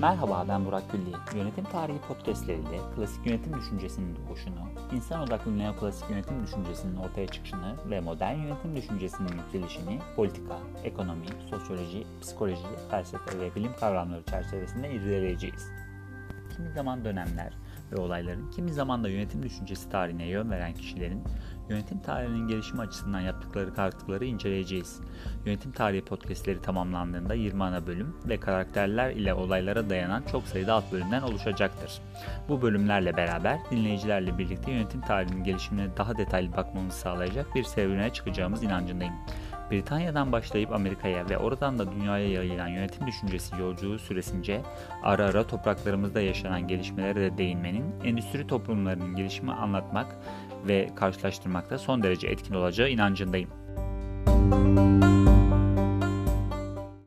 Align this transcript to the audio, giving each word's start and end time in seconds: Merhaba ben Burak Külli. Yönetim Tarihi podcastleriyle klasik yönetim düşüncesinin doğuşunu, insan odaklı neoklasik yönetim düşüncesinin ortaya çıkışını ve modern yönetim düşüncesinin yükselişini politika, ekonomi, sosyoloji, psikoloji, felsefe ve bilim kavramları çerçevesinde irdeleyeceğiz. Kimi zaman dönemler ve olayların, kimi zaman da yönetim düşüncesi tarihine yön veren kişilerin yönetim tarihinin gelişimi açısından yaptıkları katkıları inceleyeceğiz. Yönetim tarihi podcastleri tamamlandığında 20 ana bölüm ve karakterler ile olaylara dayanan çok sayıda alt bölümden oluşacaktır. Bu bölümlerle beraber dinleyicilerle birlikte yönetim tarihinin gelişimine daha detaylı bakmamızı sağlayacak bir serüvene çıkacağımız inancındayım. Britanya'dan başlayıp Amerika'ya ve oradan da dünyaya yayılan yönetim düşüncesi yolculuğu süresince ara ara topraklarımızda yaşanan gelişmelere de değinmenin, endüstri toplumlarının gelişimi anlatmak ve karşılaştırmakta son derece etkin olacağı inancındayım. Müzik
Merhaba 0.00 0.44
ben 0.48 0.64
Burak 0.64 0.90
Külli. 0.90 1.38
Yönetim 1.38 1.64
Tarihi 1.64 1.98
podcastleriyle 1.98 2.78
klasik 2.96 3.26
yönetim 3.26 3.54
düşüncesinin 3.54 4.16
doğuşunu, 4.16 4.68
insan 4.92 5.20
odaklı 5.20 5.58
neoklasik 5.58 6.10
yönetim 6.10 6.42
düşüncesinin 6.42 6.96
ortaya 6.96 7.26
çıkışını 7.26 7.76
ve 7.90 8.00
modern 8.00 8.36
yönetim 8.36 8.76
düşüncesinin 8.76 9.38
yükselişini 9.38 9.98
politika, 10.16 10.58
ekonomi, 10.84 11.26
sosyoloji, 11.50 12.06
psikoloji, 12.20 12.66
felsefe 12.90 13.40
ve 13.40 13.54
bilim 13.54 13.72
kavramları 13.80 14.22
çerçevesinde 14.24 14.92
irdeleyeceğiz. 14.92 15.70
Kimi 16.56 16.70
zaman 16.70 17.04
dönemler 17.04 17.52
ve 17.92 17.96
olayların, 17.96 18.50
kimi 18.50 18.72
zaman 18.72 19.04
da 19.04 19.08
yönetim 19.08 19.42
düşüncesi 19.42 19.90
tarihine 19.90 20.26
yön 20.26 20.50
veren 20.50 20.74
kişilerin 20.74 21.22
yönetim 21.68 21.98
tarihinin 21.98 22.48
gelişimi 22.48 22.80
açısından 22.80 23.20
yaptıkları 23.20 23.74
katkıları 23.74 24.24
inceleyeceğiz. 24.24 25.00
Yönetim 25.46 25.72
tarihi 25.72 26.04
podcastleri 26.04 26.62
tamamlandığında 26.62 27.34
20 27.34 27.64
ana 27.64 27.86
bölüm 27.86 28.16
ve 28.28 28.40
karakterler 28.40 29.10
ile 29.10 29.34
olaylara 29.34 29.90
dayanan 29.90 30.22
çok 30.32 30.44
sayıda 30.44 30.74
alt 30.74 30.92
bölümden 30.92 31.22
oluşacaktır. 31.22 32.02
Bu 32.48 32.62
bölümlerle 32.62 33.16
beraber 33.16 33.58
dinleyicilerle 33.70 34.38
birlikte 34.38 34.72
yönetim 34.72 35.00
tarihinin 35.00 35.44
gelişimine 35.44 35.96
daha 35.96 36.16
detaylı 36.16 36.56
bakmamızı 36.56 36.98
sağlayacak 36.98 37.54
bir 37.54 37.64
serüvene 37.64 38.12
çıkacağımız 38.12 38.62
inancındayım. 38.62 39.14
Britanya'dan 39.70 40.32
başlayıp 40.32 40.72
Amerika'ya 40.72 41.28
ve 41.28 41.38
oradan 41.38 41.78
da 41.78 41.92
dünyaya 41.92 42.30
yayılan 42.30 42.68
yönetim 42.68 43.06
düşüncesi 43.06 43.56
yolculuğu 43.60 43.98
süresince 43.98 44.62
ara 45.02 45.24
ara 45.24 45.46
topraklarımızda 45.46 46.20
yaşanan 46.20 46.68
gelişmelere 46.68 47.20
de 47.20 47.38
değinmenin, 47.38 47.84
endüstri 48.04 48.46
toplumlarının 48.46 49.16
gelişimi 49.16 49.52
anlatmak 49.52 50.06
ve 50.68 50.90
karşılaştırmakta 50.96 51.78
son 51.78 52.02
derece 52.02 52.28
etkin 52.28 52.54
olacağı 52.54 52.90
inancındayım. 52.90 53.50
Müzik 54.50 55.27